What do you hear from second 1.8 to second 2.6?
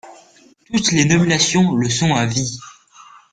sont à vie.